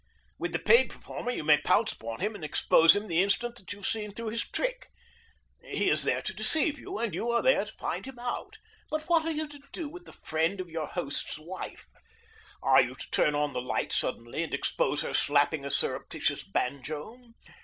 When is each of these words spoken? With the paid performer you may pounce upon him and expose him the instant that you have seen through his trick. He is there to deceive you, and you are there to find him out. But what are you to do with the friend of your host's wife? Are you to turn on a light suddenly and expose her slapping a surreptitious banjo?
With 0.39 0.51
the 0.51 0.57
paid 0.57 0.89
performer 0.89 1.29
you 1.29 1.43
may 1.43 1.61
pounce 1.61 1.93
upon 1.93 2.21
him 2.21 2.33
and 2.33 2.43
expose 2.43 2.95
him 2.95 3.05
the 3.05 3.21
instant 3.21 3.53
that 3.57 3.71
you 3.71 3.77
have 3.81 3.85
seen 3.87 4.11
through 4.11 4.29
his 4.29 4.41
trick. 4.49 4.87
He 5.63 5.91
is 5.91 6.05
there 6.05 6.23
to 6.23 6.33
deceive 6.33 6.79
you, 6.79 6.97
and 6.97 7.13
you 7.13 7.29
are 7.29 7.43
there 7.43 7.63
to 7.65 7.71
find 7.73 8.07
him 8.07 8.17
out. 8.17 8.57
But 8.89 9.03
what 9.03 9.27
are 9.27 9.31
you 9.31 9.47
to 9.47 9.61
do 9.71 9.87
with 9.89 10.05
the 10.05 10.13
friend 10.13 10.59
of 10.59 10.71
your 10.71 10.87
host's 10.87 11.37
wife? 11.37 11.87
Are 12.63 12.81
you 12.81 12.95
to 12.95 13.11
turn 13.11 13.35
on 13.35 13.55
a 13.55 13.59
light 13.59 13.91
suddenly 13.93 14.41
and 14.41 14.55
expose 14.55 15.01
her 15.01 15.13
slapping 15.13 15.63
a 15.65 15.69
surreptitious 15.69 16.43
banjo? 16.45 17.23